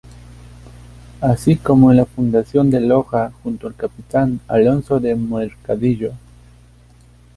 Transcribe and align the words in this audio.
Así 1.21 1.57
como 1.57 1.91
en 1.91 1.91
en 1.91 1.97
la 1.97 2.05
fundación 2.07 2.71
de 2.71 2.81
Loja 2.81 3.31
junto 3.43 3.67
al 3.67 3.75
capitán 3.75 4.39
Alonso 4.47 4.99
de 4.99 5.13
Mercadillo, 5.13 6.13